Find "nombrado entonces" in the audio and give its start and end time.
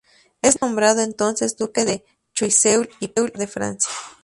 0.63-1.57